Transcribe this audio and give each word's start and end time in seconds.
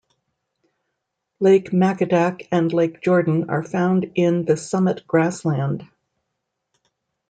Lake 1.39 1.69
Macadac 1.69 2.47
and 2.51 2.73
Lake 2.73 3.03
Jordan 3.03 3.51
are 3.51 3.61
found 3.61 4.13
in 4.15 4.45
the 4.45 4.57
summit 4.57 5.03
grassland. 5.05 5.87